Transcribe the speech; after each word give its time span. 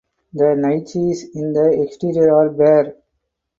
The 0.33 0.55
niches 0.55 1.25
in 1.35 1.53
the 1.53 1.79
exterior 1.79 2.33
are 2.35 2.49
bare. 2.49 2.95